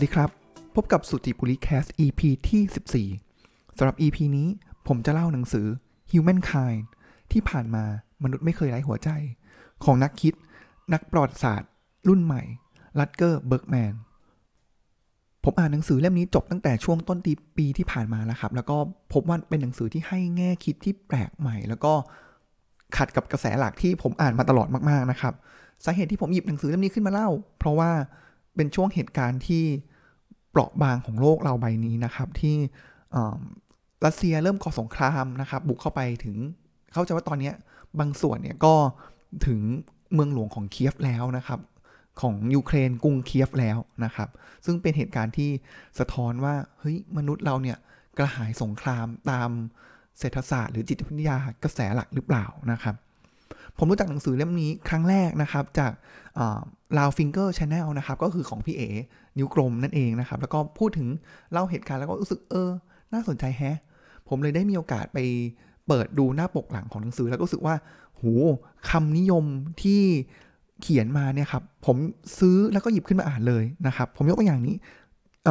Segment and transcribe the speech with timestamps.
[0.00, 0.30] วัสดีครับ
[0.76, 4.48] พบกับสุจิปุริแคส EP ที่ 14สำหรับ EP นี้
[4.88, 5.66] ผมจะเล่าหนังสือ
[6.10, 6.80] Humankind
[7.32, 7.84] ที่ผ่านมา
[8.22, 9.10] มนุษย์ไม่เคยไร้หัวใจ
[9.84, 10.34] ของนักคิด
[10.92, 11.70] นักประวัติศาสตร์
[12.08, 12.42] รุ่นใหม่
[12.98, 13.94] Rutger Bregman
[15.44, 17.18] ผมอ่านหนังสือเล่มนี้จบตั้งแต่ช่วงต้น
[17.56, 18.76] ปีที่ผ่านมาแล้วครับ แล้วก็
[19.12, 21.92] พบว่าเป็นหนังสือที่ให้แง่คิดที่แปลกใหม่ แล้วก็
[22.96, 25.34] ขัดกับกระแสหลักที่ผมอ่านมาตลอดมากๆนะครับ
[25.84, 27.28] สาเหตุที่ผมหยิบหนังสือเล่มนี้ขึ้นมาเล่า
[27.58, 27.90] เพราะว่า
[28.56, 29.64] เป็นช่วงเหตุการณ์ที่
[30.50, 32.56] เปราะบางของโลกเราใบนี้นะครับ ที่
[34.06, 36.36] รัสเซียเริ่มก่อสงครามนะครับ บุกเข้าไปถึง
[36.92, 37.52] เข้าใจว่าตอนนี้
[38.00, 38.74] บางส่วนเนี่ยก็
[39.46, 39.60] ถึง
[40.14, 41.60] เมืองหลวงของเคียฟแล้วนะครับ
[42.20, 44.28] ของยูเครนกรุงเคียฟแล้วนะครับ
[44.64, 45.50] ซึ่งเป็นเหตุการณ์ที่
[45.98, 47.78] สะท้อนว่าเฮ้ยมนุษย์เราเนี่ย
[48.18, 49.50] กระหายสงครามตาม
[50.18, 52.94] เศรษฐศาสตร์หรือจิตวิทยากระแสหลักหรือเปล่านะครับ
[53.78, 55.92] ผมรู้จักหนังสือเล่มนี้ครั้งแรกนะครับจาก
[56.98, 58.82] Roundfinger Channel นะครับ ก็คือของพี่เอ
[59.38, 61.08] นิ้วกลมนั่นเองนะครับ แล้วก็พูดถึง
[61.52, 62.70] เล่าเหตุการณ์แล้วก็รู้สึกเออ
[63.12, 63.78] น่าสนใจแฮะ
[64.28, 65.18] ผมเลยได้มีโอกาสไป
[65.88, 67.74] เปิดดูหน้าปกหลังของหนังสือ แล้วก็รู้สึกว่า
[68.16, 68.22] โห
[68.90, 69.44] คำนิยม
[69.82, 70.02] ที่
[70.82, 71.96] เขียนมาเนี่ยครับ ผม
[72.38, 74.76] ซื้อแล้วก็หยิบขึ้นมาอ่านเลยนะครับ ผมยกตัวอย่างนี้
[75.48, 75.50] อ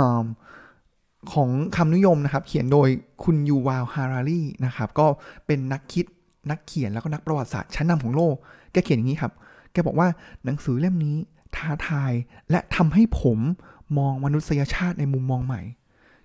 [1.33, 2.87] ของคำนิยมนะครับ เขียนโดย
[3.23, 5.07] คุณยูวาลฮารารีนะครับ ก็
[5.45, 6.05] เป็นนักคิด
[6.49, 8.35] นักเขียนแล้วก็นักประวัติศาสตร์ชั้นนำของโลก
[8.71, 9.33] แกเขียนอย่างนี้ครับ
[9.71, 10.07] แกบอกว่า
[10.45, 11.17] หนังสือเล่มนี้
[11.55, 12.11] ท้าทาย
[12.51, 13.39] และทำให้ผม
[13.97, 15.61] มองมนุษยชาติในมุมมองใหม่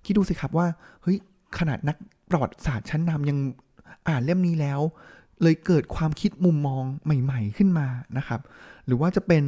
[0.05, 0.67] คิดดูสิครับว่า
[1.01, 1.17] เฮ้ย
[1.57, 1.95] ขนาดนัก
[2.29, 3.37] ประวัติศาสตร์ชั้นนำยัง
[4.07, 4.79] อ่านเล่มนี้แล้ว
[5.41, 7.87] เลยเกิดความคิดมุมมองใหม่ๆขึ้นมา
[8.17, 8.41] นะครับ
[8.85, 9.43] หรือว่าจะเป็น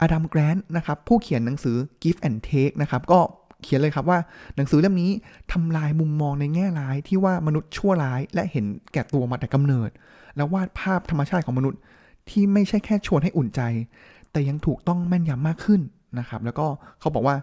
[0.00, 3.20] อดัมแกรนต์นะครับ ผู้เขียนหนังสือ Give and Take นะครับ ก็
[3.62, 4.18] เขียนเลยครับว่า
[4.56, 5.10] หนังสือเล่มนี้
[5.52, 9.90] ทำลายมุมมองในแง่ร้ายที่ว่ามนุษย์ชั่วร้าย และเห็นแก่ตัวมาแต่กำเนิด
[10.36, 11.80] แล้ววาดภาพธรรมชาติของมนุษย์
[12.30, 13.60] ที่ไม่ใช่แค่ชวนให้อุ่นใจ
[14.36, 15.80] แต่ยังถูกต้องแม่นยำมากขึ้น
[16.18, 16.66] นะครับ แล้วก็
[17.00, 17.36] เขาบอกว่า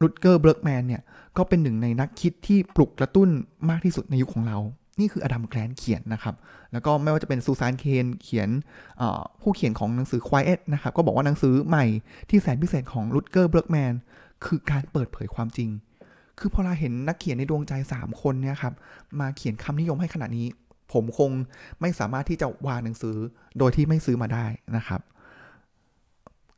[0.00, 1.02] รูดเกอร์เบิร์กแมนเนี่ย
[1.36, 3.28] ก็เป็นหนึ่งในนักคิดที่ปลุกกระตุ้น
[3.70, 4.58] มากที่สุดในยุคของเรา
[5.00, 6.34] นี่คืออดัมแกรนเขียนนะครับ
[6.72, 8.48] แล้วก็ไม่ว่าจะเป็นซูซานเคนเขียน
[9.40, 11.84] ผู้เขียนของหนังสือ Quiet นะครับ ก็บอกว่าหนังสือใหม่
[12.28, 13.92] ที่แสนพิเศษของรูดเกอร์เบิร์กแมน
[14.44, 15.70] คือการเปิดเผยความจริง
[16.38, 18.74] คือพอเราเห็นนักเขียนในดวงใจ 3 คนเนี่ยครับ
[19.20, 20.46] มาเขียนคำนิยมให้ขนาดนี้
[20.92, 21.30] ผมคง
[21.80, 23.16] ไม่สามารถที่จะวางหนังสือ
[23.58, 24.46] โดยที่ไม่ซื้อมาได้
[24.76, 25.00] นะครับ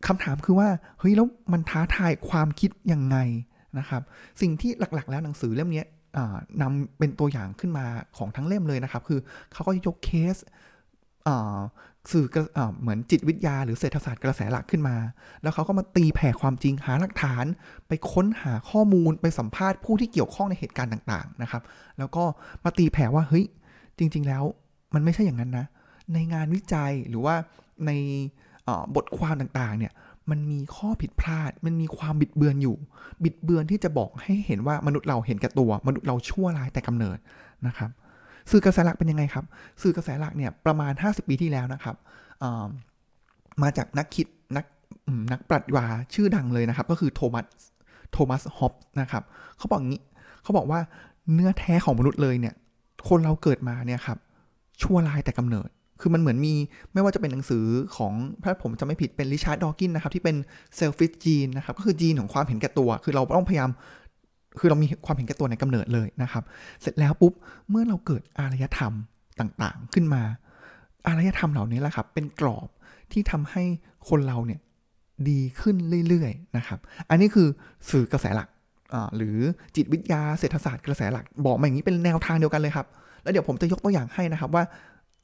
[0.07, 0.69] คำถามคือว่า
[0.99, 3.17] เฮ้ยแล้วมันท้าทายความคิดยังไง
[3.79, 4.03] นะครับ
[4.41, 5.85] สิ่งที่หลักๆ แล้วหนังสือเล่มนี้
[6.63, 7.87] นำเป็นตัวอย่างขึ้นมา
[8.17, 9.21] ของทั้งเล่มเลยนะครับ คือ
[9.53, 10.37] เขาก็ยกเคส
[12.13, 12.27] สื่อ
[12.81, 14.97] เหมือนจิตวิทยาหรือเศรษฐศาสตร์กระแสหลักขึ้นมา
[15.43, 17.45] แล้วเขาก็มาตีแผ่ความจริงหาหลักฐาน
[17.89, 21.63] ไปค้นหาข้อมูลไปสัมภาษณ์ผู้ที่เกี่ยวข้องในเหตุการณ์ต่างๆนะครับ
[21.99, 22.25] แล้วก็
[22.65, 23.45] มาตีแผ่ว่าเฮ้ย
[23.99, 24.43] จริง ๆ แล้ว
[24.95, 25.67] มันไม่ใช่อย่างนั้นนะ
[26.13, 27.35] ในงานวิจัยหรือว่า
[27.87, 27.91] ใน
[28.97, 29.93] บทความต่างๆเนี่ย
[30.31, 32.77] มันมีข้อผิดพลาด มันมีความบิดเบือนอยู่
[33.25, 37.19] บิดเบือนที่จะบอกให้เห็นว่ามนุษย์เราเห็นแก่ตัว มนุษย์เราชั่วร้ายแต่กำเนิด
[37.67, 37.91] นะครับ
[38.51, 39.45] สื่อกระแสหลักเป็นยังไงครับ
[39.83, 41.97] สื่อกระแสหลักเนี่ยประมาณ 50 ปีที่แล้วนะครับ
[43.63, 44.65] มาจากนักคิดนัก
[45.33, 47.47] นักปรัชญาชื่อดังเลยนะครับ ก็คือโทมัส
[48.13, 49.23] โทมัสฮอปนะครับ
[49.59, 50.03] เขาบอกงี้
[50.43, 50.81] เขาบอกว่า
[51.33, 52.55] เนื้อแท้ของมนุษย์เลยเนี่ย
[53.09, 54.19] คนเราเกิดมาเนี่ยครับ
[54.83, 55.69] ชั่วร้ายแต่กำเนิด
[56.03, 56.55] คือมันเหมือนมี
[56.93, 57.65] ไม่ว่าจะเป็นหนังสือ
[57.97, 60.37] ของถ้าผมจำไม่ผิดเป็นริชาร์ดดอว์กินส์นะครับที่เป็น
[60.77, 63.71] Selfish Gene นะครับก็คือยีนของความเห็นแก่ตัว คือเราต้องพยายาม
[64.59, 66.43] คือเรามีความเห็นแก่ตัวแต่กำเนิดเลยนะครับ
[66.81, 67.33] เสร็จแล้วปุ๊บ
[67.71, 68.93] เมื่อเราเกิดอารยธรรม
[69.41, 70.23] ต่างๆขึ้นมา
[71.07, 72.69] อารยธรรมเหล่านี้แหละครับ เป็นกรอบ
[73.13, 73.63] ที่ทำให้
[74.09, 74.61] คนเราเนี่ย
[75.29, 75.77] ดีขึ้น
[76.09, 76.79] เรื่อยๆนะครับ
[77.11, 77.49] อันนี้คือ
[77.91, 78.49] สื่อกระแสหลัก
[79.17, 79.37] หรือ
[79.77, 82.87] จิตวิทยาเศรษฐศาสตร์กระแสหลักบอกมาอย่างนี้เป็นแนวทางเดียวกันเลยครับ
[83.23, 84.65] แล้วเดี๋ยวผมจะยกตัวอย่างให้นะครับว่า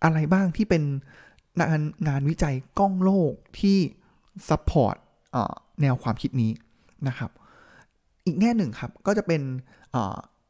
[0.05, 0.83] อะไรบ้างที่เป็น
[1.61, 3.79] งานงานวิจัยก้องโลกที่
[4.49, 4.97] support
[5.83, 6.53] แนวความคิดนี้
[7.09, 7.31] นะครับ
[8.27, 9.43] อีกแง่หนึ่งครับก็จะเป็น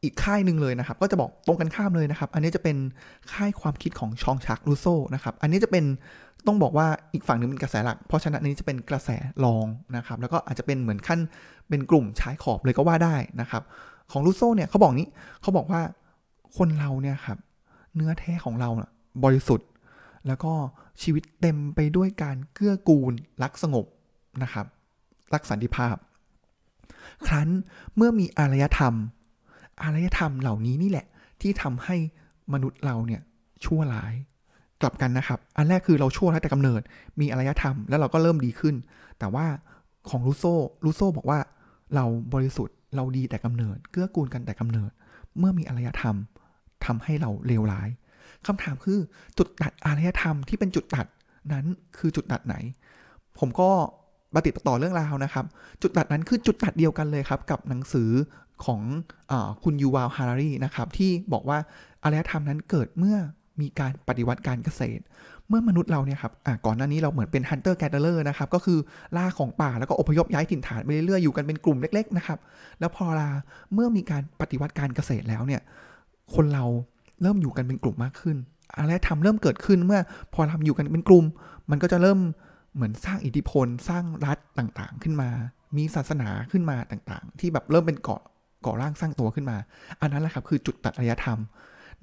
[0.02, 2.76] อีกค่ายหนึ่งเลยนะครับ ก็จะบอกตรงกันข้ามเลยนะครับ อันนี้จะเป็น
[3.32, 5.84] ค่ายความคิดของฌอง-ฌาคส์ รูโซนะครับ อันนี้จะเป็น
[6.46, 9.10] ต้องบอกว่าอีกฝั่งหนึ่งเป็นกระแสหลัก เพราะฉะนั้นอันนี้จะเป็นกระแส
[9.44, 11.20] รองนะครับ แล้วก็อาจจะเป็นเหมือนขั้น
[11.68, 13.62] เป็นกลุ่มชายขอบเลยก็ว่าได้นะครับ
[14.10, 15.08] ของรูโซเนี่ยเขาบอกงี้
[15.42, 15.80] เขาบอกว่า
[16.56, 17.38] คนเราเนี่ยครับ
[17.94, 18.70] เนื้อแท้ของเรา
[19.24, 19.68] บริสุทธิ์
[20.26, 20.52] แล้วก็
[21.02, 23.12] ชีวิตเต็มไปด้วยการเกื้อกูล
[23.42, 23.86] รักสงบ
[24.42, 24.66] นะครับ
[25.34, 25.96] รักสันติภาพ
[27.26, 27.48] ครั้น
[27.96, 28.94] เมื่อมีอารยธรรม
[29.82, 31.06] อารยธรรมเหล่านี้นี่แหละ
[31.40, 31.96] ที่ทำให้
[32.52, 33.20] มนุษย์เราเนี่ย
[33.64, 34.14] ชั่วร้าย
[34.80, 36.82] กลับกันนะครับ อันแรกคือเราชั่วร้ายแต่กำเนิด
[37.20, 38.74] มีอารยธรรมแล้วเราก็เริ่มดีขึ้น
[39.18, 39.46] แต่ว่า
[40.10, 40.44] ของลูโซ
[40.84, 41.38] ลูโซบอกว่า
[41.94, 42.04] เรา
[42.34, 44.90] บริสุทธิ์เราดีแต่กำเนิด เกื้อกูลกันแต่กำเนิด
[45.38, 46.16] เมื่อมีอารยธรรม
[46.84, 47.88] ทำให้เราเลวร้าย
[48.46, 48.98] คำถามคือ
[49.38, 51.06] จุดตัดอารยธรรมที่เป็นจุดตัด
[51.52, 51.64] นั้น
[51.98, 52.56] คือจุดตัดไหน
[53.38, 53.70] ผมก็
[54.34, 55.44] ปฏิปต่อเรื่องราวนะครับ
[55.82, 58.10] จุดตัดนั้นคือจุดตัดเดียวกันเลยครับกับหนังสือ
[58.64, 58.80] ของ
[59.30, 59.32] อ
[59.64, 61.58] คุณยูวาลฮารารีนะครับที่บอกว่า
[62.04, 63.16] อารยธรรมนั้นเกิดเมื่อ
[63.60, 65.02] มีการปฏิวัติการเกษตร
[65.48, 66.32] เมื่อมนุษย์เราเนี่ยครับ
[66.66, 68.78] ก่อนหน้านี้เราเหมือนเป็น hunter-gatherer นะครับ ก็คือ
[69.16, 72.38] ล่าของป่าแล้วก็อพยพย้ายถิ่นฐานไปเรื่อยๆอยู่กันเป็นกลุ่มเล็ก ๆ นะครับ
[72.80, 73.30] แล้วพอลา
[73.74, 75.60] เมื่อมีการปฏิวัติการเกษตรแล้วเนี่ย
[76.34, 76.64] คนเรา
[77.22, 78.36] เริ่มอยู่กันเป็นกลุ่มมากขึ้น
[78.78, 80.00] อารยธรรมเริ่มเกิดขึ้นเมื่อ
[80.34, 81.24] พอทำอยู่กันเป็นกลุ่ม
[81.70, 82.18] มันก็จะเริ่ม
[82.74, 85.30] เหมือนสร้างอิทธิพล สร้างรัฐต่างๆ ขึ้นมา
[85.76, 88.20] มีศาสนาขึ้นมาต่างๆ ที่แบบเริ่มเป็นเกาะ
[88.66, 89.56] ก่อร่างสร้างตัวขึ้นมา
[90.00, 91.38] อันนั้นแหละครับคือจุดตัดอารยธรรม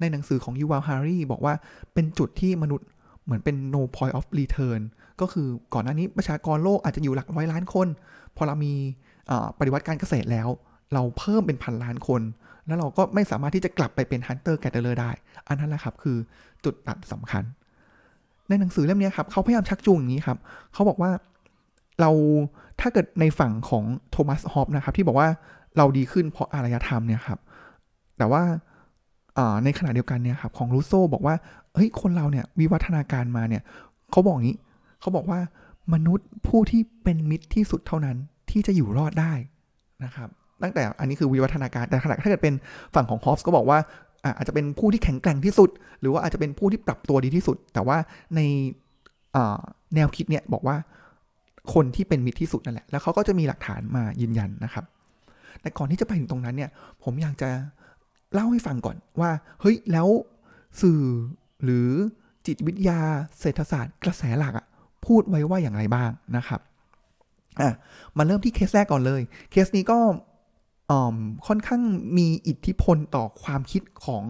[0.00, 1.54] ในหนังสือของยูวาลฮารารีบอกว่า
[1.94, 2.88] เป็นจุดที่มนุษย์
[3.24, 4.80] เหมือนเป็น no point of return
[5.20, 7.88] ก็คือก่อนหน้านี้ประชากรโลกอาจจะอยู่หลักร้อยล้านคน
[8.36, 8.72] พอเรามี
[9.58, 10.48] ปฏิวัติการเกษตรแล้ว
[10.92, 12.22] เราเพิ่มเป็นพันล้านคน
[12.66, 15.10] แล้วเราก็ไม่สามารถที่จะกลับไปเป็น hunter-gatherer ได้
[15.48, 16.16] อันนั้นแหละครับคือ
[16.64, 17.44] จุดตัดสำคัญ
[18.48, 20.38] ในหนังสือเล่มนี้ครับเขาพยายามชักจูงอย่างนี้ครับ
[20.72, 21.10] เขาบอกว่า
[22.00, 22.10] เรา
[22.80, 25.28] ถ้าเกิดในฝั่งของโทมัสฮอบส์นะครับที่บอกว่า
[25.76, 27.38] เราดีขึ้นเพราะอารยธรรมเนี่ยครับ
[28.18, 28.42] แต่ว่า
[29.64, 31.34] ในขณะเดียวกันเนี่ยครับของรูโซบอกว่า
[31.74, 33.62] เฮ้ยคนเราเนี่ยวิวัฒนาการมาเนี่ย
[34.10, 34.56] เขาบอกงี้
[35.00, 35.40] เขาบอกว่า
[35.94, 38.16] มนุษย์ผู้ที่เป็นมิตรที่สุดเท่านั้น
[38.50, 39.32] ที่จะอยู่รอดได้
[40.04, 40.28] นะครับ
[40.62, 42.54] ตั้งแต่อันนี้คือวิวัฒนาการแต่ขณะถ้าเกิดเป็น
[42.94, 43.78] ฝั่งของฮอฟส์ก็บอกว่า
[44.36, 45.70] อาจจะเป็นผู้ที่แข็งแกร่งที่สุด
[46.00, 47.98] หรือว่าอาจจะเป็นผู้ที่ปรับตัวดีที่สุด แต่ว่า
[48.36, 48.40] ใน
[49.94, 50.76] แนวคิดเนี่ยบอกว่า
[51.74, 54.84] คนที่เป็นมิตรที่สุดนั่นแหละ แล้วเขาก็จะมีหลักฐานมายืนยันนะครับ
[55.60, 56.70] แต่ก่อนที่จะไปถึงตรงนั้นเนี่ย
[57.02, 57.50] ผมอยากจะ
[58.32, 59.30] เล่าให้ฟังก่อนว่า
[59.60, 60.08] เฮ้ย แล้ว
[60.80, 61.02] สื่อ
[61.64, 61.88] หรือ
[62.46, 63.00] จิตวิทยา
[63.40, 64.66] เศรษฐศาสตร์ กระแสหลักอะ
[65.06, 66.60] พูดไว้ว่าอย่างไรบ้างนะครับ
[67.60, 67.68] อะ
[68.16, 69.98] มาเริ่มที่เคสแรกก่อนเลย เคสนี้ก็
[71.46, 71.82] ค่อนข้าง
[72.18, 74.24] มีอิทธิพลต่อความคิดของ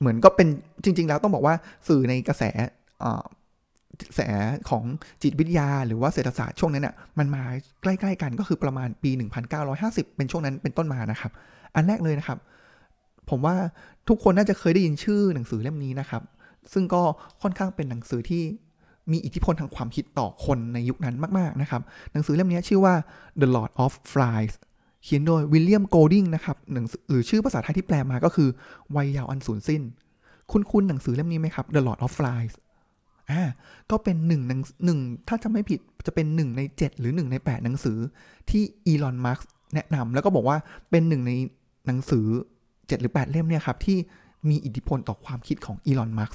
[0.00, 0.48] เหมือนก็เป็น
[0.84, 1.54] จริง ๆ แล้วต้องบอกว่า
[1.88, 2.42] สื่อในกระแส
[4.14, 4.20] แส
[4.70, 4.84] ของ
[5.22, 7.42] จิตวิทยาหรือว่าเศรษฐศาสตร์ช่วงนั้นเนี่ยมันมา
[7.82, 9.10] ใกล้ๆกันก็คือประมาณปี
[9.64, 11.32] 1950 เป็นช่วงนั้นเป็นต้นมานะครับ
[11.74, 12.38] อันแรกเลยนะครับ
[13.30, 13.56] ผมว่า
[14.08, 16.22] ทุกคนน่าจะเคยได้ยินชื่อหนังสือเล่มนี้นะครับ
[16.72, 17.02] ซึ่งก็
[17.42, 18.42] ค่อนข้างเป็นหนังสือที่
[19.12, 21.82] มีอิทธิพลทางความคิดต่อคนในยุคนั้นมาก ๆนะครับ
[22.12, 22.94] หนังสือเล่มนี้ชื่อว่า
[23.40, 24.54] The Lord of Flies
[25.04, 26.56] เขียนโดยวิลเลียมโกลดิงนะครับ
[27.08, 28.48] หรือชื่อภาษาไทยที่แปลมาก็คือ
[28.96, 29.82] วัยยาวอันสูญสิ้น
[30.52, 32.54] คุณคุณหนังสือเล่มนี้ไหมครับ The Lord of Flies
[33.30, 33.42] อ่า
[33.90, 34.50] ก็เป็นหนึ่งห
[34.88, 34.98] นึ่ง
[35.28, 37.98] ถ้าจะไม่ผิดจะเป็นหนึ่งใน 7 หรือ1ใน 8 หนังสือ
[38.50, 39.40] ที่อีลอนมาร์ก
[39.74, 40.56] แนะนำแล้วก็บอกว่า
[40.90, 41.32] เป็นหนึ่งใน
[41.86, 42.26] หนังสือ
[42.64, 43.98] 7 หรือ 8 เล่มเนี่ยครับ ที่
[44.48, 46.32] มีอิทธิพลต่อความคิดของอีลอนมาร์ก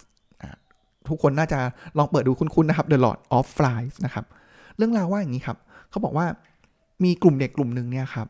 [1.07, 1.59] ทุกคนน่าจะ
[1.97, 4.25] ลองเปิดดูคุ้นๆนะครับ The Lord of Flies นะครับ
[4.77, 5.57] เรื่องราวว่าอย่างนี้ครับ
[5.89, 6.25] เขาบอกว่า
[7.03, 8.27] มีกลุ่มเด็กกลุ่มหนึ่งเนี่ยครับ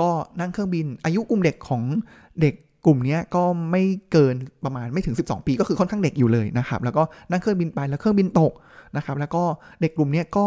[0.00, 0.10] ก็
[0.40, 1.82] นั่งเครื่องบิน อายุกลุ่มเด็กของ
[2.40, 2.54] เด็ก
[2.86, 8.52] กลุ่มนี้ก็ไม่เกินประมาณไม่ถึง 12 ปีก็คือค่อนข้างเด็กอยู่เลยนะครับ แล้วก็นั่งเครื่องบินไปแล้วเครื่องบินตก
[8.96, 9.42] นะครับ แล้วก็
[9.80, 10.46] เด็กกลุ่มนี้ก็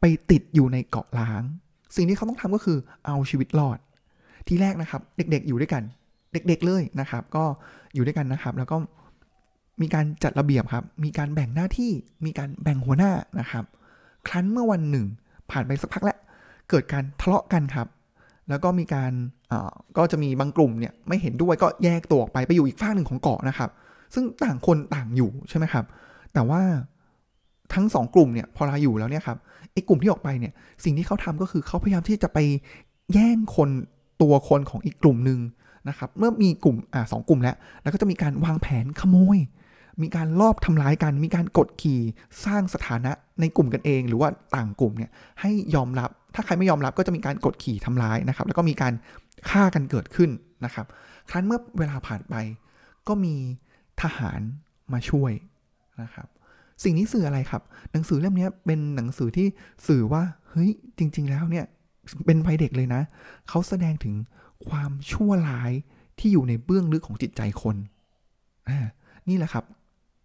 [0.00, 1.42] ไปติดอยู่ในเกาะล้าง
[1.96, 3.78] สิ่งที่เขาต้องทำก็คือเอาชีวิตรอด
[4.48, 5.82] ทีแรกนะครับ เด็กๆอยู่ด้วยกัน
[6.32, 7.44] เด็กๆเลยนะครับ ก็
[7.94, 8.76] อยู่ด้วยกันนะครับ แล้วก็
[9.82, 11.92] มีการจัดระเบียบครับ มีการแบ่งหน้าที่
[12.24, 13.64] มีการแบ่งหัวหน้านะครับ
[14.28, 15.06] ครั้นเมื่อวันหนึ่ง
[15.50, 16.18] ผ่านไปสักพักแล้ว
[16.70, 17.86] เกิดการทะเลาะกันครับ
[18.48, 19.12] แล้วก็มีการ
[19.96, 23.70] ก็จะมีบางกลุ่มเนี่ยไม่เห็นด้วยก็แยกตัวออกไปไปอยู่อีกฝั่งหนึ่งของเกาะนะครับ
[24.14, 25.84] ซึ่งต่างคนต่างอยู่ใช่ไหมครับ
[26.34, 26.62] แต่ว่า
[27.74, 29.38] ทั้งสองกลุ่มเนี่ยพอเราอยู่แล้วเนี่ยครับ
[29.72, 30.52] ไอ้กลุ่มที่ออกไปเนี่ย
[30.84, 32.38] สิ่งที่เขาทำก็คือเขาพยายามที่จะไป
[33.12, 33.70] แย่งคน
[34.22, 35.38] ตัวคนของอีกกลุ่มหนึ่ง
[35.88, 39.38] นะครับเมื่อมีกลุ่มอ่าสองกลุ่มแล้ว แล้วก็จะมีการวางแผนขโมย
[40.02, 42.00] มีการลอบทำร้ายกัน มีการกดขี่
[42.44, 48.92] สร้างสถานะในกลุ่มกันเอง หรือว่าต่างกลุ่มเนี่ยให้ยอมรับ ถ้าใครไม่ยอมรับก็จะมีการกดขี่ทำร้ายนะครับ แล้วก็มีการ
[49.50, 50.30] ฆ่ากันเกิดขึ้น
[50.64, 50.86] นะครับ
[51.30, 52.34] ครั้นเมื่อเวลาผ่านไป
[53.08, 53.34] ก็มี
[54.02, 54.40] ทหาร
[54.92, 55.32] มาช่วย
[56.02, 56.26] นะครับ
[56.84, 57.62] สิ่งนี้สื่ออะไรครับ
[57.92, 59.46] หนังสือเล่มนี้เป็นหนังสือที่
[59.86, 61.64] สื่อว่าเฮ้ยจริง ๆ แล้วเนี่ย
[62.26, 63.02] เป็นวัยเด็กเลยนะ
[63.48, 64.14] เขาแสดงถึง
[64.68, 65.72] ความชั่วร้าย
[66.18, 67.76] ที่อยู่ในเบื้องลึกของจิตใจคน
[69.28, 69.64] นี่แหละครับ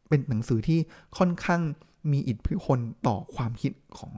[0.09, 0.79] เป็นหนังสือที่
[1.17, 1.61] ค่อนข้าง
[2.11, 4.13] มีอิทธิพลต่อความคิดของ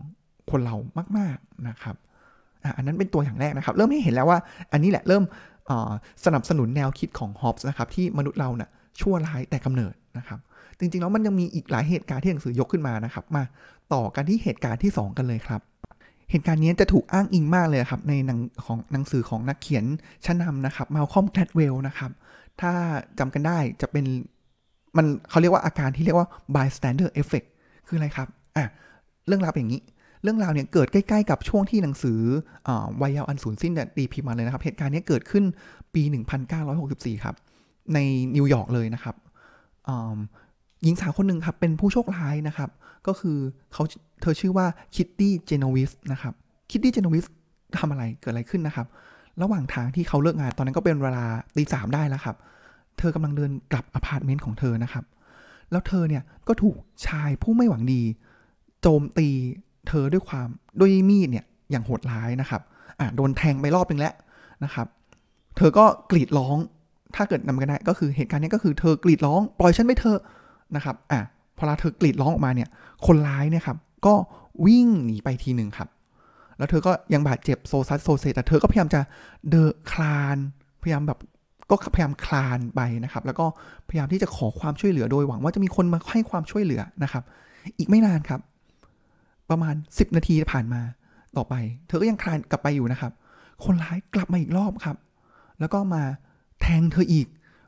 [0.52, 0.76] คนเรา
[1.18, 1.96] มาก ๆ นะครับ
[2.78, 4.40] อันนั้นเป็นตัวอย่างแรกนะครับ เริ่มให้เห็นแล้วว่า
[4.72, 5.24] อันนี้แหละเริ่ม
[6.26, 8.70] สนับสนุนแนวคิดของฮอปส์นะครับ ที่มนุษย์เราเนะ่ย
[9.00, 10.40] ชั่วร้ายแต่กำเนิดนะครับ
[10.80, 13.44] จริง ๆ แล้วมันยังมีอีกหลายเหตุการณ์ที่หนังสือยกขึ้นมานะครับ มา
[13.94, 15.62] ต่อกันที่เหตุการณ์ที่ 2 กันเลยครับ
[16.32, 19.86] เหตุการณ์นี้จะถูกอ้างอิงมากเลยครับ ในหนังของหนังสือของนักเขียน
[20.26, 22.12] ชั้นนำนะครับมาลคอมแคดเวลนะครับ
[22.62, 22.72] ถ้า
[23.20, 24.06] จำกันได้จะเป็น
[24.98, 27.48] มันเขาเรียกว่าอาการที่เรียกว่า bystander effect
[27.88, 28.66] คืออะไรครับอะ
[29.28, 29.82] เรื่องราวเป็นอย่างนี้
[30.24, 32.20] เรื่องราวเนี่ยเกิดใกล้ๆกับช่วงที่หนังสือ
[33.02, 35.44] วัยเยาว์อันสูญสิ้นตีพิมพ์มาเลยนะครับ เหตุการณ์นี้เกิดขึ้น
[35.94, 36.04] ปี
[36.64, 37.36] 1964 ครับ
[37.94, 38.00] ใน
[38.36, 39.16] นิวยอร์กเลยนะครับ
[40.84, 42.70] หญิงสาวคนหนึ่งครับ เป็นผู้โชคร้ายนะครับ
[43.08, 43.38] ก็คือ
[43.74, 43.84] เขา
[44.22, 44.66] เธอชื่อว่า
[44.96, 46.34] คิตตี้เจโนวิสนะครับ
[46.70, 47.26] คิตตี้เจโนวิส
[47.78, 48.88] ทำอะไรเกิดอะไรขึ้นนะครับ
[49.42, 51.26] ระหว่างทางที่เขาเลิกงานตอนนั้นก็เป็นเวลา
[51.56, 52.38] ตีสามได้แล้วครับ
[52.98, 55.06] เธอกำลังเดินกลับอพาร์ตเมนต์ของเธอนะครับ
[55.72, 56.78] แล้วเธอเนี่ยก็ถูก
[57.08, 58.02] ชายผู้ไม่หวังดี
[58.82, 59.30] โจมตี
[59.88, 60.48] เธอด้วยความ
[60.80, 62.62] ด้วยมีดเนี่ยอย่างโหดร้ายนะครับ
[63.00, 64.14] อะโดนแทงไปรอบนึงแล้ว
[64.64, 64.88] นะครับ
[65.58, 66.58] เธอก็กรีดร้อง
[67.16, 70.20] ถ้าเกิดจำกันได้ก็คือเหตุการณ์นี้ก็คือเธอกรีดร้องปล่อยฉันไปเถอะ
[70.76, 71.22] นะครับอะ
[71.58, 72.70] พอเธอกรีดร้องออกมาเนี่ย
[73.06, 74.14] คนร้ายเนี่ยครับก็
[74.66, 75.90] วิ่งหนีไปทีหนึ่งครับ
[76.58, 79.02] แล้วเธอก็ยังบาดเจ็บโซซัสโซเซแต่เธอก็พยายามจะ
[79.50, 80.38] เดนคลาน
[80.84, 81.20] พยายามแบบ
[81.70, 83.46] ก็พยายามคลานไปนะครับ แล้วก็
[83.90, 87.24] พยายามที่จะขอความช่วยเหลือโดยหวังว่าจะมีคนมาให้ความช่วยเหลือนะครับ
[87.78, 88.40] อีกไม่นานครับ
[89.50, 90.82] ประมาณ 10 นาทีผ่านมา
[91.38, 91.54] ต่อไป
[91.88, 93.14] เธอก็ยังคลานกลับไปอยู่นะครับ
[93.66, 94.98] คนร้ายกลับมาอีกรอบครับ
[95.60, 96.04] แล้วก็มา
[96.62, 97.28] แทงเธออีก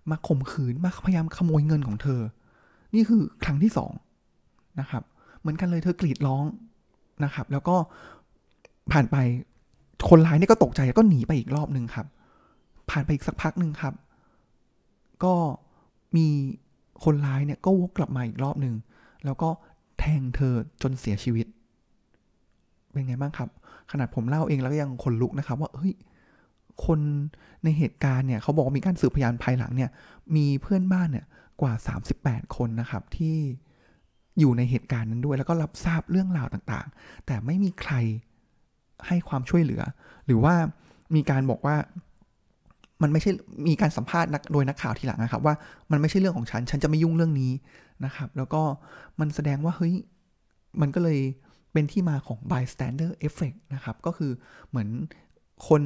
[0.09, 2.21] มาข่มขืน มาพยายามขโมยเงินของเธอ
[2.93, 3.91] นี่คือครั้งที่สอง
[4.79, 5.03] นะครับ
[5.39, 6.43] เหมือนกันเลยเธอกรีดร้อง
[7.23, 7.75] นะครับ แล้วก็
[8.91, 9.17] ผ่านไป
[10.09, 12.07] คนร้ายนี่ก็ตกใจแล้วก็หนีไปอีกรอบหนึ่งครับ
[12.89, 13.93] ผ่านไปอีกสักพักหนึ่งครับ
[15.23, 15.33] ก็
[16.15, 16.27] มี
[17.03, 18.75] คนร้ายเนี่ยก็วกกลับมาอีกรอบหนึ่ง
[19.25, 19.49] แล้วก็
[19.99, 21.45] แทงเธอจนเสียชีวิต
[22.95, 23.49] เป็นไงบ้างครับ
[23.91, 25.93] ขนาดผมเล่าเองแล้วก็ยังขนลุกนะครับว่าเฮ้ย
[26.85, 26.99] คน
[27.63, 29.89] ในเหตุการณ์เนี่ยเขาบอกว่ามีการสืบพยานภายหลังเนี่ย
[30.35, 31.25] มีเพื่อนบ้านเนี่ย
[31.61, 31.73] กว่า
[32.13, 33.37] 38 คนนะครับที่
[34.39, 37.93] อยู่ในเหตุการณ์นั้นด้วยแล้วก็รับทราบเรื่องราวต่างๆ แต่ไม่มีใคร
[39.07, 39.81] ให้ความช่วยเหลือ
[40.25, 40.55] หรือว่า
[41.15, 41.75] มีการบอกว่า
[43.01, 43.31] มันไม่ใช่
[43.67, 45.55] มีการสัมภาษณ์โดยนักข่าวทีหลังนะครับ ว่า
[45.91, 47.51] มันไม่ใช่เรื่องของฉัน ฉันจะไม่ยุ่งเรื่องนี้
[48.05, 48.61] นะครับ แล้วก็
[49.19, 49.93] มันแสดงว่าเฮ้ย
[50.81, 51.19] มันก็เลย
[51.75, 54.31] เป็นที่มาของ bystander effect นะครับ ก็คือ
[54.69, 54.89] เหมือน
[55.67, 55.83] คน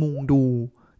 [0.00, 0.42] มุงดู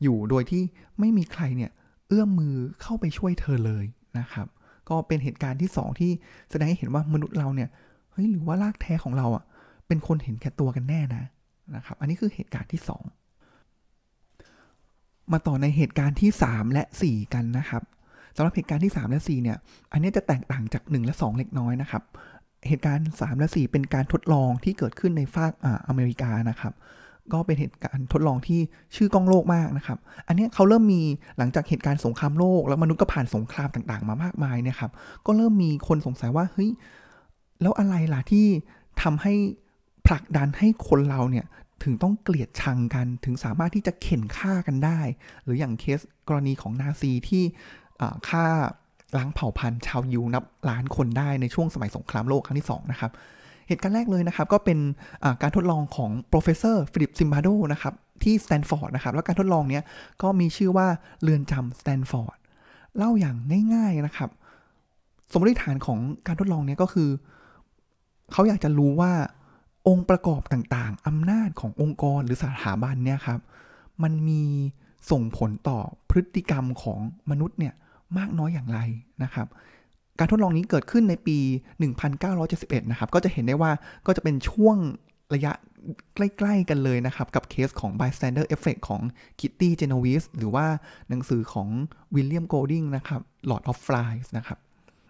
[0.03, 0.63] อยู่โดยที่
[0.99, 1.71] ไม่มีใครเนี่ย
[2.09, 3.85] เอื้อมมือเข้าไปช่วยเธอเลย
[4.19, 4.47] นะครับ
[4.89, 6.11] ก็เป็นเหตุการณ์ที่สองที่
[6.51, 7.69] แสดงให้เห็นว่ามนุษย์เราเนี่ย
[8.13, 9.45] เฮ้ยหรือว่ารากแท้ของเราอะ
[9.87, 11.25] เป็นคนเห็นแก่ตัวกันแน่นะ
[11.77, 13.03] นะครับ อันนี้คือเหตุการณ์ที่สอง
[15.33, 17.83] มาต่อในเหตุการณ์ที่ 3 และ 4 กันนะครับ
[18.37, 19.59] สำหรับเหตุการณ์ที่ 3 และ 4 เนี่ย
[19.93, 22.03] อันนี้จะแตกต่างจาก 1 และ 2 เล็กน้อยนะครับ
[22.69, 26.75] เหตุการณ์ 3 และ 4 เป็นการทดลองที่เกิดขึ้นในฝากอ่าอเมริกานะครับ
[27.33, 28.61] ก็เป็นเหตุการณ์ทดลองที่
[28.97, 29.99] ชื่อกล้องโลกมากนะครับ
[30.29, 31.03] อันนี้เขาเริ่มมี
[31.39, 34.91] หลังจากเหตุการณ์สงครามโลก แล้วมนุษย์ก็ผ่านสงครามต่างๆ มามากมายนะครับ
[35.27, 36.71] ก็เริ่มมีคนสงสัยว่าเฮ้ย
[37.63, 38.47] แล้วอะไรล่ะที่
[39.03, 39.35] ทำให้
[40.07, 41.47] ผลักดันให้คนเราเนี่ย
[41.83, 45.01] ถึงต้องเกลียดชังกันถึงสามารถที่จะเข็นฆ่ากันได้
[45.45, 47.45] หรืออย่างเคสกรณีของนาซีที่
[48.29, 48.47] ฆ่า
[49.17, 53.11] ล้างเผ่าพันธุ์ชาวยิวนับล้านคนได้ในช่วงสมัยสงครามโลกครั้งที่ 2 นะครับ
[53.69, 54.79] เหตุการณ์แรกเลยนะครับ ก็เป็น
[55.43, 59.81] การทดลองของ professor ฟิลิปซิมบาร์โดนะครับที่สแตนฟอร์ดนะครับ แล้วการทดลองนี้
[60.23, 60.87] ก็มีชื่อว่า
[61.23, 62.39] เรือนจำสแตนฟอร์ด
[62.97, 63.37] เล่าอย่าง
[63.75, 64.31] ง่ายๆนะครับ
[65.31, 67.09] สมมติฐานของการทดลองนี้ก็คือ
[68.33, 69.13] เขาอยากจะรู้ว่า
[69.89, 73.41] องค์ประกอบต่างๆ อำนาจขององค์กรหรือสถาบันเนี่ยครับ
[74.03, 74.43] มันมี
[75.11, 75.79] ส่งผลต่อ
[76.11, 76.99] พฤติกรรมของ
[77.31, 77.75] มนุษย์เนี่ย
[78.19, 78.81] มากน้อยอย่างไร
[79.23, 79.47] นะครับ
[80.19, 81.39] การทดลองนี้เกิดขึ้นในปี
[82.15, 83.73] 1971 นะครับ ก็จะเห็นได้ว่า
[84.07, 84.77] ก็จะเป็นช่วง
[85.35, 85.53] ระยะ
[86.15, 89.01] ใกล้ๆกันเลยนะครับ กับเคสของ bystander effect ของ
[89.41, 90.67] Kitty Genovese หรือว่า
[91.09, 91.69] หนังสือของ
[92.15, 94.59] William Golding นะครับ Lord of Flies นะครับ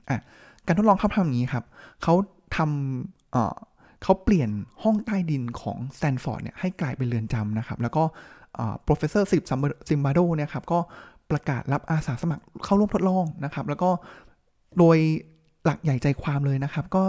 [0.09, 0.21] อะ
[0.67, 1.65] การทดลองเขาทำอย่างนี้ครับ
[2.03, 2.15] เขา
[2.57, 4.51] ทำเขาเปลี่ยน
[4.83, 8.03] ห้องใต้ดินของสแตนฟอร์ดเนี่ยให้กลายเป็นเรือนจำนะครับ แล้วก็
[8.87, 9.45] professor ฟิลิป
[9.89, 10.79] ซิมบาร์โดเนี่ยครับ ก็
[11.31, 13.91] ประกาศรับอาสาสมัครเข้าร่วมทดลองนะครับ แล้วก็
[14.79, 14.99] โดย
[15.65, 17.05] หลักใหญ่ใจความเลยนะครับ ก็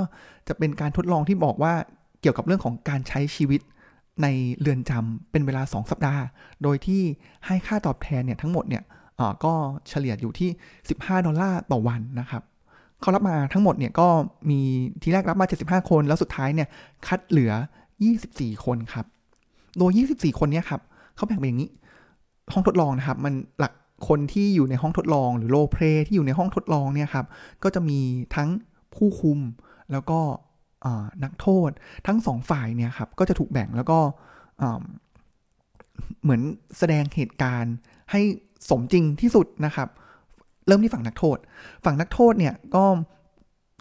[0.47, 1.73] จะเป็นการทดลองที่บอกว่า
[2.21, 3.61] เกี่ยวกับเรื่องของการใช้ชีวิต
[4.21, 4.27] ใน
[4.59, 6.23] เรือนจำเป็นเวลา 2 สัปดาห์
[6.63, 7.01] โดยที่
[7.45, 8.83] ให้ค่าตอบแทนเนี่ยทั้งหมดเนี่ย
[9.45, 9.53] ก็
[9.89, 10.49] เฉลี่ยอยู่ที่
[10.87, 12.43] 15 ดอลลาร์ต่อวันนะครับ
[13.01, 14.07] เขารับมาทั้งหมดเนี่ยก็
[14.49, 14.59] มี
[15.01, 16.67] ทีแรกรับมา 75 คน แล้วสุดท้ายเนี่ย
[17.07, 17.53] คัดเหลือ
[18.07, 19.05] 24 คนครับ
[19.77, 20.81] โดย 24 คนนี้ครับ
[21.15, 21.69] เขาแบ่งเป็นอย่างนี้
[22.53, 23.73] ห้องทดลองนะครับ มันหลัก
[24.07, 27.25] คนที่อยู่ในห้องทดลองหรือโลเพลที่อยู่ในห้องทดลองเนี่ยครับ
[27.63, 27.99] ก็จะมี
[28.35, 28.49] ทั้ง
[28.95, 29.39] ผู้คุม
[29.91, 30.19] แล้วก็
[31.23, 31.69] นักโทษ
[32.07, 33.99] ทั้งสองฝ่ายเนี่ยครับก็จะถูกแบ่งแล้วก็
[36.23, 36.41] เหมือน
[36.77, 37.75] แสดงเหตุการณ์
[38.11, 38.21] ให้
[38.69, 39.87] สมจริงที่สุดนะครับ
[40.67, 41.37] เริ่มที่ฝั่งนักโทษ
[41.85, 42.83] ฝั่งนักโทษเนี่ยก็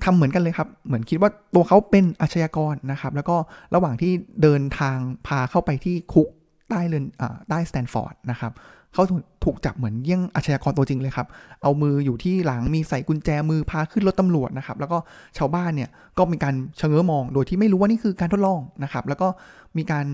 [0.04, 3.36] ทำเหมือนกันเลยครับ เหมือนคิดว่าตัวเขาเป็นอาชญากรนะครับ แล้วก็
[3.74, 4.12] ระหว่างที่
[4.42, 4.96] เดินทาง
[5.26, 6.28] พาเข้าไปที่คุก
[6.70, 7.06] ใต้เรือน
[7.48, 8.52] ใต้สแตนฟอร์ดนะครับ
[8.94, 9.02] เขา
[9.44, 11.26] ถูกจับเหมือนเยี่ยงอาชญากรตัวจริงเลยครับ
[11.62, 14.98] เอามืออยู่ที่หลังมีใส่กุญแจมือพาขึ้นรถตำรวจนะครับ แล้วก็
[15.38, 19.28] ชาวบ้านเนี่ยก็มีการเชงเง้อมอง โดยที่ไม่รู้ว่านี่คือการทดลองนะครับ แล้วก็
[19.76, 20.06] มีการ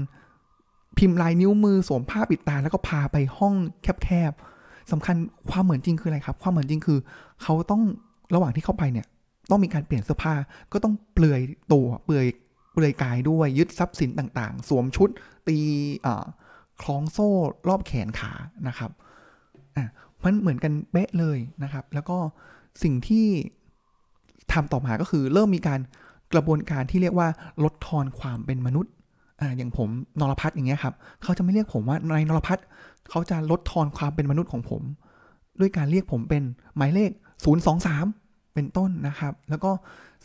[0.99, 5.17] พิมพ์ลายนิ้วมือสวมผ้าปิดตา แล้วก็พาไปห้องแคบๆสำคัญ
[5.51, 6.99] ความเหมือนจริงคืออะไรครับ ความเหมือนจริงคือ
[7.43, 7.83] เขาต้อง
[8.35, 9.07] ระหว่างที่เข้าไปเนี่ย
[9.51, 10.35] ต้องมีการเปลี่ยนเสื้อผ้า
[10.73, 11.41] ก็ต้องเปลือย
[11.73, 12.27] ตัวเปลือย
[12.73, 15.09] เปลือยกายด้วยยึดทรัพย์สินต่างๆ สวมชุด
[15.49, 15.57] ตี
[16.83, 17.29] คล้องโซ่
[17.69, 18.33] รอบแขนขา
[18.69, 18.91] นะครับ
[19.77, 19.85] อะ
[20.25, 22.19] มันเหมือนกันเป๊ะเลยนะครับ แล้วก็
[22.83, 23.27] สิ่งที่
[24.53, 25.81] ทำต่อมาก็คือเริ่มมีการ
[26.33, 27.29] กระบวนการที่เรียกว่า
[27.65, 28.93] ลดทอนความเป็นมนุษย์
[29.41, 29.89] อ่าอย่างผม
[30.21, 32.67] นรพัฒน์อย่างเงี้ยครับเขาจะไม่เรียกผมว่านายนรพัฒน์
[33.11, 34.83] เขาจะลดทอนความเป็นมนุษย์ของผม
[35.61, 36.43] ด้วยการเรียกผมเป็น
[36.77, 37.11] หมายเลข
[37.83, 39.71] 023 เป็นต้นนะครับ แล้วก็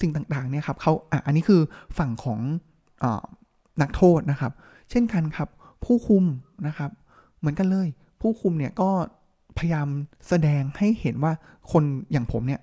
[0.01, 1.62] สิ่งต่างๆเนี่ยครับเขาอะอันนี้คือ
[1.98, 2.39] ฝั่งของ
[3.03, 3.05] อ
[3.81, 4.51] นักโทษนะครับ
[4.91, 5.50] เช่นกันครับ
[5.85, 6.23] ผู้คุม
[6.67, 6.91] นะครับ
[7.39, 7.88] เหมือนกันเลย
[8.21, 8.89] ผู้คุมเนี่ยก็
[9.57, 9.88] พยายาม
[10.27, 11.31] แสดงให้เห็นว่า
[11.71, 12.61] คนอย่างผมเนี่ย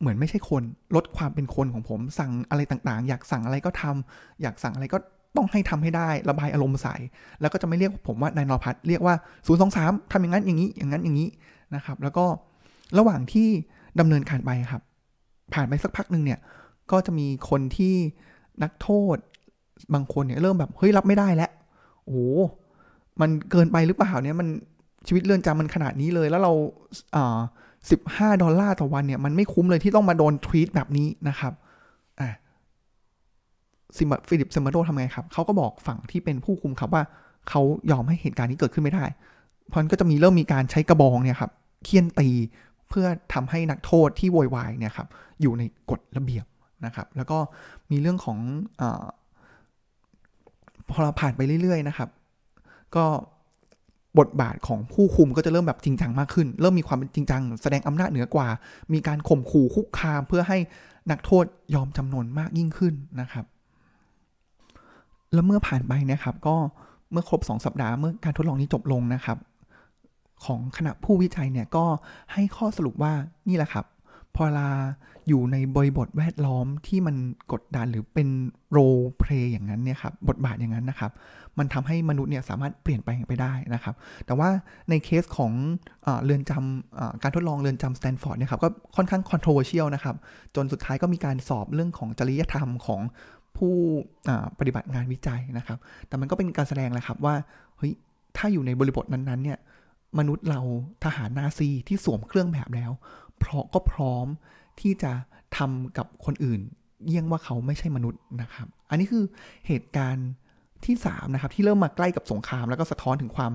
[0.00, 0.62] เหมือนไม่ใช่คน
[0.96, 4.98] ลดความเป็นคนของผม สั่งอะไรต่างๆ อยากสั่งอะไรก็ทำอยากสั่งอะไรก็
[5.36, 6.94] ต้องให้ทำให้ได้ระบายอารมณ์ใส่
[7.40, 11.28] แล้วก็จะไม่เรียกผมว่านายนรพัฒน์เรียกว่า0ูนย์สองสามทำอย่างนั้นอย่างนี้อย่างนั้นอย่างนี้
[11.74, 12.26] นะครับ แล้วก็
[12.98, 13.48] ระหว่างที่
[14.00, 14.82] ดำเนินการไปครับ
[15.54, 16.38] ผ่านไปสักพักหนึ่งเนี่ย
[16.90, 17.94] ก็จะมีคนที่
[18.62, 19.16] นักโทษ
[19.94, 21.50] บางคนเนี่ยเริ่มแบบเฮ้ยรับไม่ได้แล้ว
[22.08, 22.26] โอ้
[23.20, 24.48] มันเกินไปหรือเปล่าเนี่ยมัน
[25.06, 26.52] ชีวิตเรือนจำมันขนาดนี้เลย แล้วเรา
[27.16, 27.38] อ่า
[27.90, 31.52] สิบห้าดอลลาร์ต่อวันเนี่ยมันไม่คุ้มเลยที่ต้องมาโดนทวีตแบบนี้นะครับ
[32.20, 32.28] อ่า
[33.96, 37.02] ซิมฟิลิป ซิมบาร์โดทำไงครับเขาก็บอกฝั่งที่เป็นผู้คุมครับว่า
[37.48, 39.04] เขายอมให้เหตุการณ์นี้เกิดขึ้นไม่ได้
[39.68, 41.50] เพราะนั้นก็จะมีเริ่มมีการใช้กระบองเนี่ยครับ
[41.84, 42.28] เฆี่ยนตี
[42.88, 45.08] เพื่อทำให้นักโทษที่โวยวายเนี่ยครับ
[45.40, 46.46] อยู่ในกฎระเบียบ
[46.86, 47.38] นะครับ แล้วก็
[47.90, 48.38] มีเรื่องของ
[48.80, 48.82] อ
[50.90, 52.08] พอเราผ่านไปเรื่อยๆนะครับ
[52.96, 53.06] ก็
[54.18, 58.48] บทบาทของผู้คุมก็จะเริ่มแบบจริงจังมากขึ้น เริ่มมีความเป็นจริงจัง แสดงอำนาจเหนือกว่า
[58.92, 60.58] มีการข่มขู่คุกคาม เพื่อให้
[61.10, 63.44] นักโทษยอมจำนวนมากยิ่งขึ้นนะครับ
[65.32, 66.56] แล้วเมื่อผ่านไปนะครับ ก็
[67.12, 69.38] เมื่อครบ 2 สัปดาห์เมื่อการทดลองนี้จบลงนะครับ
[70.44, 71.84] ของคณะผู้วิจัยเนี่ยก็
[72.32, 73.12] ให้ข้อสรุปว่า
[73.48, 73.84] นี่แหละครับ
[74.38, 74.70] พอลา
[75.28, 77.16] อยู่ในบริบทแวดล้อมที่มัน
[77.52, 78.28] กดดันหรือเป็น
[78.70, 78.78] role
[79.18, 81.12] play อย่างนั้นเนี่ยครับบทบาทอย่างนั้นนะครับ
[81.58, 83.94] มันทำให้มนุษย์เนี่ยสามารถเปลี่ยนแปลงไปได้นะครับ
[84.26, 84.48] แต่ว่า
[84.90, 85.52] ในเคสของ
[86.24, 90.16] เรือนจำการทดลองเรือนจำสแตนฟอร์ดเนี่ยครับก็ค่อนข้าง controversial นะครับ
[90.56, 93.00] จนสุดท้ายก็มีการสอบเรื่องของจริยธรรมของ
[93.56, 93.74] ผู้
[94.58, 97.34] ปฏิบัติงานวิจัยนะครับ แต่มันก็เป็นการแสดงแหละครับว่า
[97.76, 97.92] เฮ้ย
[98.36, 99.58] ถ้าอยู่ในบริบทนั้นๆเนี่ย
[100.18, 100.60] มนุษย์เรา
[101.04, 102.90] ทหารนาซีที่สวมเครื่องแบบแล้ว
[103.38, 104.26] เพราะก็พร้อม
[104.80, 105.12] ที่จะ
[105.56, 106.60] ทำกับคนอื่น
[107.06, 109.24] เยี่ยงว่าเขาไม่ใช่มนุษย์นะครับ อันนี้คือ
[109.66, 110.28] เหตุการณ์
[110.84, 113.52] ที่3นะครับที่เริ่มมาใกล้กับสงคราม แล้วก็สะท้อนถึงความ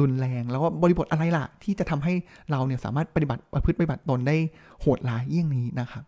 [0.00, 2.14] รุนแรง แล้วก็บริบทอะไรล่ะ ที่จะทำให้
[2.50, 4.36] เราเนี่ยสามารถปฏิบัติประพฤติปฏิบัติตนได้
[4.80, 6.04] โหดร้ายเยี่ยงนี้นะครับ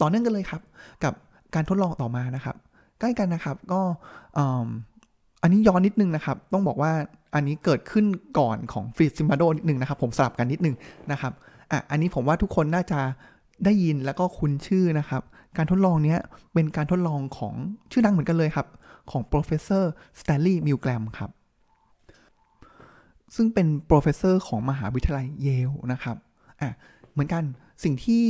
[0.00, 0.62] ต่อเนื่องกันเลยครับ
[1.04, 1.14] กับ
[1.54, 2.56] การทดลองต่อมานะครับ
[3.00, 3.80] ใกล้กันนะครับก็
[5.42, 6.92] อันนี้ย้อนนิดนึงนะครับ ต้องบอกว่า
[7.34, 8.06] อันนี้เกิดขึ้น
[8.38, 10.76] ก่อนของฟรีซิมบาโดนิดนึงนะครับ ผมสลับกันนิดนึง
[11.12, 11.32] นะครับ
[11.72, 13.00] อะอันนี้ผมว่าทุกคนน่าจะ
[13.64, 15.22] ได้ยินแล้วก็คุ้นชื่อนะครับ
[15.56, 16.16] การทดลองนี้
[16.54, 17.54] เป็นการทดลองของ
[17.90, 18.66] ชื่อดังเหมือนกันเลยครับ
[19.10, 19.84] ของ professor
[20.20, 21.30] Stanley Milgram ครับ
[23.34, 26.16] ซึ่งเป็น professor ของมหาวิทยาลัยเยลนะครับ
[26.60, 26.70] อะ
[27.12, 27.44] เหมือนกัน
[27.84, 28.22] สิ่งที่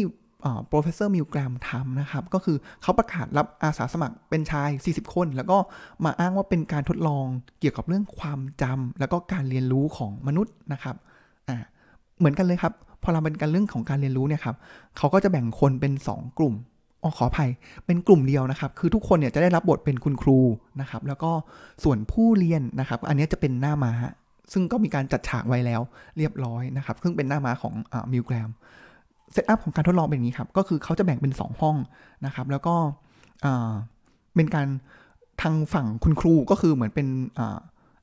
[0.71, 5.59] professor Milgram ทำนะครับ ก็คือเขาประกาศรับอาสาสมัครเป็นชาย 40 คน แล้วก็
[6.05, 7.27] มาอ้างว่าเป็นการทดลอง
[7.61, 10.97] เกี่ยวกับเรื่องความจำแล้วก็การเรียนรู้ของมนุษย์นะครับ
[11.49, 11.57] อะ
[12.19, 14.57] เหมือนกันเลยครับ พอเราเป็นการเรื่องของการเรียนรู้เนี่ยครับ
[14.97, 16.55] เขาก็จะแบ่งคนเป็น 2 กลุ่ม
[17.03, 17.51] อ๋อขออภัย
[17.87, 20.39] เป็นกลุ่มเดียวนะครับ คือทุกคนเนี่ยจะได้รับบทเป็นคุณครู
[20.81, 21.31] นะครับ แล้วก็
[21.85, 23.93] ส่วนผู้เรียนนะครับ อันนี้จะเป็นหน้าม้า
[24.53, 25.81] ซึ่งก็มีการจัดฉากไว้แล้ว
[26.19, 28.51] เรียบร้อยนะครับ ซึ่งเป็นหน้าม้าของอมิลแกรม
[29.33, 31.77] setup ของการทดลองเป็นอย่างนี้ครับ ก็คือเขาจะแบ่งเป็น 2 ห้อง
[32.27, 32.75] นะครับ แล้วก็
[34.37, 34.69] เป็นการ
[35.43, 37.07] ทางฝั่งคุณครูก็คือเหมือนเป็น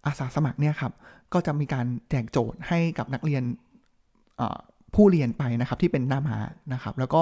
[0.06, 0.94] อาสาสมัครเนี่ยครับ
[1.34, 3.44] ก็จะมีการแจกโจทย์ให้กับนักเรียน
[4.96, 6.38] ผู้เรียนไปนะครับที่เป็นหน้าม้า
[6.74, 7.22] นะครับ แล้วก็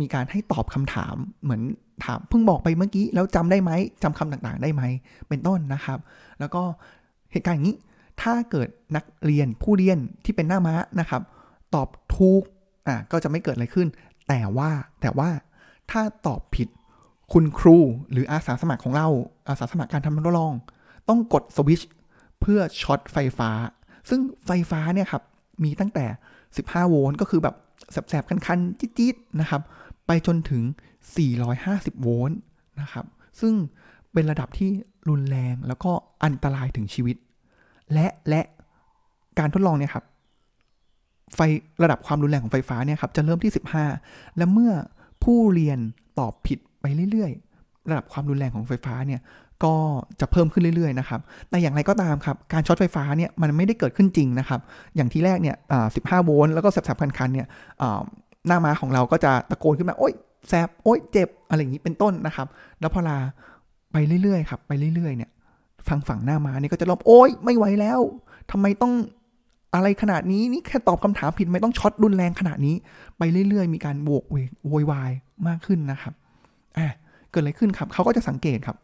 [0.00, 1.62] มีการให้ตอบคำถามเหมือน
[2.04, 3.72] ถามเพิ่งบอกไปเมื่อกี้แล้วจำได้ไหม
[4.02, 4.82] จำคำต่างๆ ได้ไหม
[5.28, 5.98] เป็นต้นนะครับ
[6.40, 6.62] แล้วก็
[7.32, 7.76] เหตุการณ์อย่างนี้
[8.22, 11.22] ถ้าเกิดนักเรียนผู้เรียนที่เป็นหน้าม้านะครับ
[11.74, 12.42] ตอบถูก
[12.88, 13.88] อะก็จะไม่เกิดอะไรขึ้น
[14.28, 14.70] แต่ว่า
[15.00, 15.30] แต่ว่า
[15.90, 16.68] ถ้าตอบผิด
[17.32, 17.78] คุณครู
[18.10, 19.08] หรืออาสาสมัครของเรา
[19.48, 20.54] อาสาสมัครการทำทดลอง
[21.08, 21.88] ต้องกดสวิตช์
[22.40, 23.50] เพื่อช็อตไฟฟ้า
[24.08, 25.22] ซึ่งไฟฟ้าเนี่ยครับ
[25.64, 26.06] มีตั้งแต่
[26.56, 27.54] 15 โวลต์ก็คือแบบ
[27.92, 29.62] แสบๆ คันๆ จี๊ดๆ นะครับ
[30.06, 30.62] ไปจนถึง
[31.32, 32.38] 450 โวลต์
[32.80, 33.06] นะครับ
[33.40, 33.54] ซึ่ง
[34.12, 34.70] เป็นระดับที่
[35.08, 35.90] รุนแรงแล้วก็
[36.24, 37.16] อันตรายถึงชีวิต
[37.92, 38.40] และและ
[39.38, 40.04] การทดลองเนี่ยครับ
[41.34, 41.40] ไฟ
[41.82, 43.52] ระดับความรุนแรงของไฟฟ้าเนี่ยครับจะเริ่มที่
[43.94, 44.72] 15 และเมื่อ
[45.24, 45.78] ผู้เรียน
[46.18, 49.20] ตอบผิดไปเรื่อยๆ ระดับความรุนแรงของไฟฟ้าเนี่ย
[49.64, 49.74] ก็
[50.20, 54.60] จะเพิ่มขึ้นเรื่อยๆนะครับ แต่อย่างไรก็ตามครับ การช็อตไฟฟ้าเนี่ยมันไม่ได้เกิดขึ้นจริงนะครับ
[54.96, 55.56] อย่างที่แรกเนี่ย
[55.96, 57.46] สิบห้าโวลต์แล้วก็แสบๆคันๆเนี่ย
[58.46, 60.12] หน้าม้าของเราก็จะตะโกนขึ้นมา โอ๊ย
[60.48, 62.46] แสบ โอ๊ยเจ็บ อะไรอย่างนี้เป็นต้นนะครับ
[62.80, 63.18] แล้วพอลา
[63.92, 65.30] ไปเรื่อยๆครับ ไปเรื่อยๆเนี่ย
[65.88, 68.00] ฟังฝั่งหน้ามานี่ก็จะร้องโอ๊ยไม่ไหวแล้ว
[68.50, 68.92] ทำไมต้อง
[69.74, 72.74] อะไรขนาดนี้นี่แค่ตอบคำถามผิดไม่ต้องช็อตรุนแรงขนาดนี้
[73.18, 75.10] ไปเรื่อยๆ มีการโวกเวกโวยวาย
[75.48, 76.14] มากขึ้นนะครับ
[76.78, 76.86] อะ
[77.30, 78.76] เกิดอะไรขึ้นครับเขาก็จะสังเกตครับ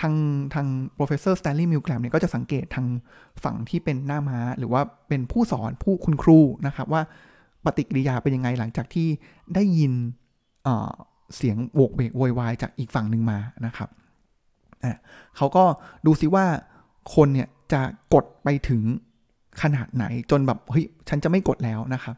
[0.00, 0.14] ทาง
[0.54, 2.86] ทาง professor Stanley Milgram เนี่ยก็จะสังเกตทาง
[3.44, 7.02] ฝั่งที่เป็นหน้าม้า หรือว่าเป็นผู้สอนผู้คุณครูนะครับว่า
[7.64, 9.08] ปฏิกิริยาเป็นยังไงหลังจากที่
[9.54, 9.92] ได้ยิน
[11.36, 13.88] เสียงโวกเวกโวยวายจากอีกฝั่งหนึ่งมานะครับ
[15.36, 15.64] เขาก็
[16.06, 16.44] ดูซิว่า
[17.14, 17.82] คนเนี่ยจะ
[18.14, 18.82] กดไปถึง
[19.62, 22.16] ขนาดไหนจนแบบเฮ้ยฉันจะไม่กดแล้วนะครับ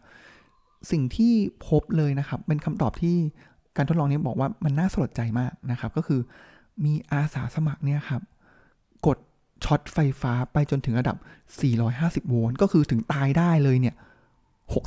[0.90, 1.32] สิ่งที่
[1.68, 3.16] พบเลยนะครับ เป็นคำตอบที่
[3.76, 6.20] การทดลองนี้บอกว่ามันน่าสลดใจมากนะครับ ก็คือ
[6.84, 8.22] มีอาสาสมัครเนี่ยครับ
[9.06, 9.18] กด
[9.64, 11.16] ช็อตไฟฟ้าไปจนถึงระดับ
[11.72, 13.94] 450 โวลต์ ก็คือถึงตายได้เลยเนี่ย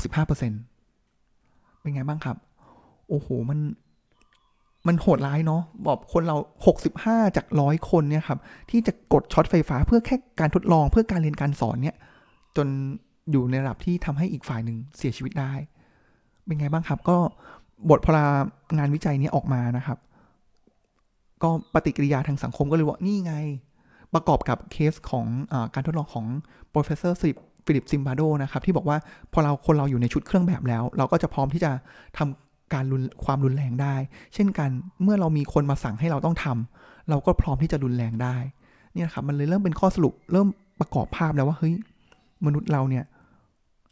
[0.03, 2.37] 65%เป็นไงบ้างครับ
[3.09, 3.59] โอ้โห มัน
[4.87, 6.37] มันโหดร้ายเนาะ บอกคนเรา
[6.85, 11.95] 65 จากร้อยคนเนี่ยครับ ที่จะกดช็อตไฟฟ้าเพื่อแค่การทดลองเพื่อการเรียนการสอนเนี่ย
[12.57, 12.67] จน
[13.31, 15.53] อยู่ในระดับที่ทำให้อีกฝ่ายหนึ่งเสียชีวิตได้
[16.45, 17.17] เป็นไงบ้างครับ ก็
[17.89, 18.25] บทพลา
[18.77, 19.97] งานวิจัยนี้ออกมานะครับ
[21.43, 23.33] ก็ปฏิกิริยาทางสังคมก็เลยว่านี่ไง
[24.13, 26.25] ประกอบกับเคสของจากการทดลองของ
[26.73, 27.13] professor
[27.65, 28.97] ฟิลิปซิมบาโดนะครับ ที่บอกว่า
[29.33, 31.71] พอเราคนเราอยู่ในชุดเครื่องแบบแล้ว เราก็จะพร้อมที่จะ
[32.17, 33.95] ทำการรุนความรุนแรงได้
[34.33, 34.69] เช่นกัน
[35.03, 38.37] เมื่อเรามีคนมาสั่งให้เราต้องทำเราก็พร้อมที่จะรุนแรงได้
[38.93, 40.47] เนี่ยครับมันเลยเริ่มเป็นข้อสรุปเริ่ม
[40.79, 41.73] ประกอบภาพแล้วว่าเฮ้ย
[42.45, 43.03] มนุษย์เราเนี่ย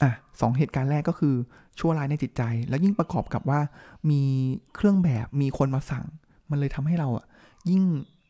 [0.02, 1.36] อะสองเหตุการณ์แรกก็คือ
[1.80, 3.60] ชั่วร้ายในจิตใจ แล้วยิ่งประกอบกับว่า
[4.10, 4.22] มี
[4.76, 6.06] เครื่องแบบมีคนมาสั่ง
[6.50, 7.26] มันเลยทำให้เราอะ
[7.72, 7.84] ยิ่ง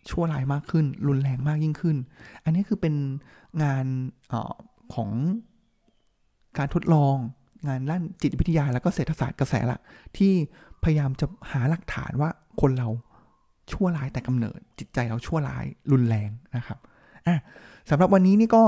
[0.10, 1.98] ชั่วร้ายมากขึ้น รุนแรงมากยิ่งขึ้น
[2.43, 2.96] อันนี้คือเป็น
[3.63, 3.86] งาน
[4.32, 4.34] อ
[4.93, 5.10] ของ
[6.58, 7.15] การทดลอง
[7.67, 9.80] งานด้านจิตวิทยาแล้วก็เศรษฐศาสตร์กระแสละ
[10.17, 10.32] ที่
[10.84, 12.30] พยายามจะหาหลักฐานว่า
[12.62, 12.89] คนเรา
[13.72, 16.80] ชั่วร้ายแต่กำเนิด จิตใจเราชั่วร้ายรุนแรงนะครับ
[17.28, 17.39] อะ
[17.89, 18.63] สำหรับวันนี้นี่ก็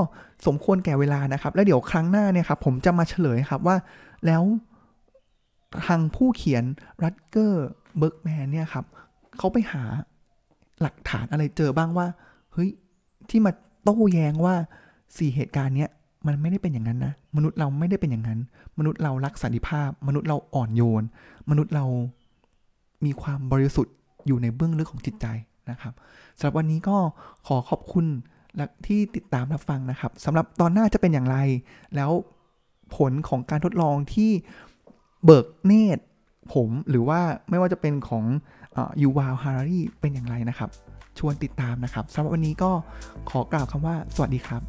[0.46, 3.76] สมควรแก่เวลานะครับ แล้วเดี๋ยวครั้งหน้าเนี่ยครับผมจะมาเฉลยครับว่า
[4.26, 4.42] แล้ว
[5.86, 6.64] ทางผู้เขียน
[7.02, 7.66] รัตเกอร์
[7.98, 8.84] เบิร์กแมนเนี่ยครับ
[9.38, 9.82] เขาไปหา
[10.82, 12.06] หลักฐานอะไรเจอบ้างว่า
[12.52, 12.70] เฮ้ย
[13.30, 14.54] ที่มาโต้แย้งว่า
[15.16, 15.90] สี่เหตุการณ์เนี้ย
[16.26, 18.38] มันไม่ได้เป็นอย่างนั้นนะ มนุษย์เราไม่ได้เป็นอย่างนั้น
[18.78, 21.04] มนุษย์เรารักสันติภาพ มนุษย์เราอ่อนโยน
[21.50, 21.84] มนุษย์เรา
[23.04, 23.94] มีความบริสุทธิ์
[24.26, 25.26] อยู่ในเบื้องลึกของจิตใจ
[25.70, 25.94] นะครับ
[26.38, 26.96] สำหรับวันนี้ก็
[27.46, 28.06] ขอขอบคุณ
[28.86, 31.38] ที่ติดตามรับฟังนะครับสำหรับตอนหน้าจะเป็นอย่างไร
[31.96, 32.10] แล้ว
[32.96, 34.30] ผลของการทดลองที่
[35.24, 36.02] เบิกเนตร
[36.54, 38.24] ผมหรือว่าไม่ว่าจะเป็นของ
[39.02, 40.70] ยูวาลฮารารีเป็นอย่างไรนะครับ
[41.18, 42.70] ชวนติดตามนะครับสำหรับวันนี้ก็
[43.30, 44.62] ขอกล่าวคำว่าสวัสดีครับ